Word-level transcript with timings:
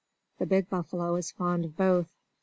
The 0.39 0.47
big 0.47 0.67
buffalo 0.67 1.13
is 1.15 1.29
fond 1.29 1.63
of 1.63 1.77
both. 1.77 2.09